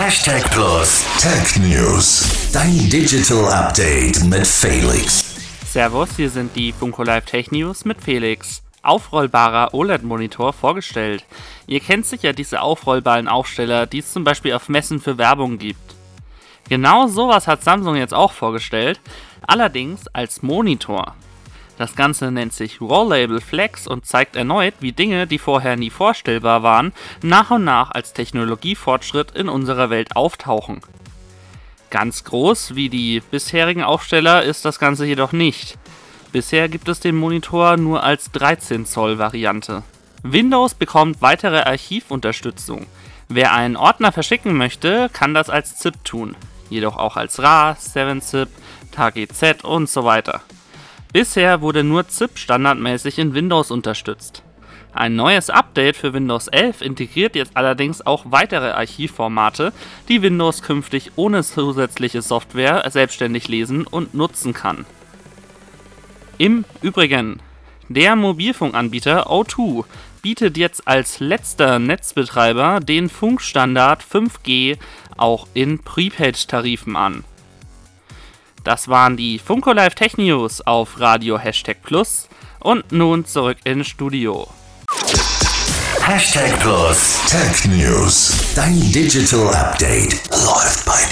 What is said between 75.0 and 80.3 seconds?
auch in Prepaid-Tarifen an. Das waren die Funko Live Tech